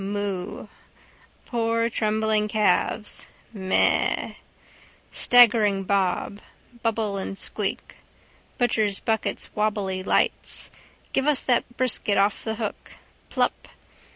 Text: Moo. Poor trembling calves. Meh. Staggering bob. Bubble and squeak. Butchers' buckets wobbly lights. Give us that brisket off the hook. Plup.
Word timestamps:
Moo. 0.03 0.65
Poor 1.45 1.87
trembling 1.87 2.47
calves. 2.47 3.27
Meh. 3.53 4.33
Staggering 5.11 5.83
bob. 5.83 6.39
Bubble 6.81 7.17
and 7.17 7.37
squeak. 7.37 7.97
Butchers' 8.57 8.99
buckets 8.99 9.51
wobbly 9.53 10.01
lights. 10.01 10.71
Give 11.13 11.27
us 11.27 11.43
that 11.43 11.77
brisket 11.77 12.17
off 12.17 12.43
the 12.43 12.55
hook. 12.55 12.93
Plup. 13.29 13.67